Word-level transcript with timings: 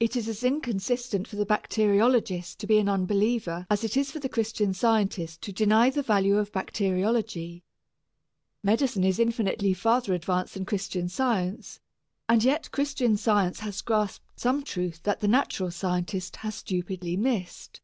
It 0.00 0.16
is 0.16 0.26
as 0.28 0.42
inconsistent 0.42 1.28
for 1.28 1.36
the 1.36 1.46
bacteriologist 1.46 2.58
to 2.58 2.66
be 2.66 2.78
an 2.78 2.88
unbeliever 2.88 3.64
as 3.70 3.84
it 3.84 3.96
is 3.96 4.10
for 4.10 4.18
the 4.18 4.28
Christian 4.28 4.74
Scientist 4.74 5.40
to 5.42 5.52
deny 5.52 5.88
the 5.88 6.02
value 6.02 6.36
of 6.38 6.50
bacteriology. 6.50 7.62
Medicine 8.64 9.04
is 9.04 9.20
infinitely 9.20 9.72
farther 9.72 10.14
advanced 10.14 10.54
than 10.54 10.64
Christian 10.64 11.08
Science, 11.08 11.78
and 12.28 12.42
yet 12.42 12.72
Christian 12.72 13.16
Science 13.16 13.60
has 13.60 13.82
grasped 13.82 14.40
some 14.40 14.64
truth 14.64 15.04
that 15.04 15.20
the 15.20 15.28
natural 15.28 15.70
scientist 15.70 16.34
has 16.38 16.56
stupidly 16.56 17.16
missed. 17.16 17.80